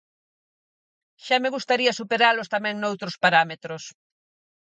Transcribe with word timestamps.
Xa 1.25 1.37
me 1.43 1.53
gustaría 1.55 1.97
superalos 1.99 2.51
tamén 2.53 2.75
noutros 2.77 3.15
parámetros. 3.23 3.83